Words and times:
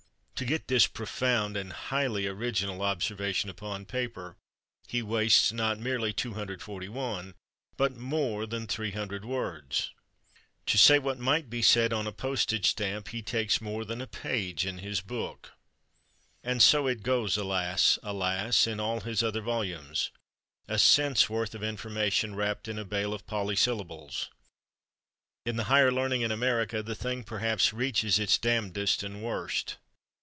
To 0.35 0.43
get 0.47 0.67
this 0.69 0.87
profound 0.87 1.55
and 1.55 1.71
highly 1.71 2.25
original 2.25 2.81
observation 2.81 3.47
upon 3.47 3.85
paper, 3.85 4.35
he 4.87 5.03
wastes, 5.03 5.51
not 5.51 5.77
merely 5.77 6.13
241, 6.13 7.35
but 7.77 7.95
more 7.95 8.47
than 8.47 8.65
300 8.65 9.23
words! 9.23 9.91
To 10.65 10.79
say 10.79 10.97
what 10.97 11.19
might 11.19 11.47
be 11.47 11.61
said 11.61 11.93
on 11.93 12.07
a 12.07 12.11
postage 12.11 12.71
stamp 12.71 13.09
he 13.09 13.21
takes 13.21 13.61
more 13.61 13.85
than 13.85 14.01
a 14.01 14.07
page 14.07 14.65
in 14.65 14.79
his 14.79 14.99
book!... 14.99 15.51
And 16.43 16.59
so 16.59 16.87
it 16.87 17.03
goes, 17.03 17.37
alas, 17.37 17.99
alas, 18.01 18.65
in 18.65 18.79
all 18.79 19.01
his 19.01 19.21
other 19.21 19.41
volumes—a 19.41 20.79
cent's 20.79 21.29
worth 21.29 21.53
of 21.53 21.61
information 21.61 22.33
wrapped 22.33 22.67
in 22.67 22.79
a 22.79 22.83
bale 22.83 23.13
of 23.13 23.27
polysyllables. 23.27 24.29
In 25.45 25.57
"The 25.57 25.65
Higher 25.65 25.91
Learning 25.91 26.21
in 26.21 26.31
America" 26.31 26.81
the 26.81 26.95
thing 26.95 27.23
perhaps 27.23 27.73
reaches 27.73 28.17
its 28.17 28.39
damndest 28.39 29.03
and 29.03 29.21
worst. 29.21 29.75